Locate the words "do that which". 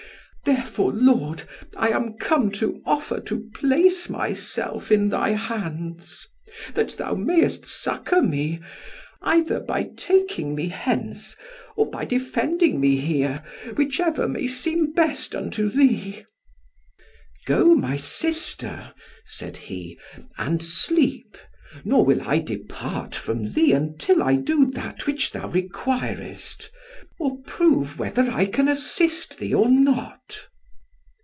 24.35-25.31